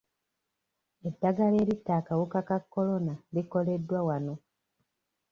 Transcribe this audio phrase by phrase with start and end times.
[1.07, 4.33] Eddagala eritta akawuka ka Corona likoleddwa wano.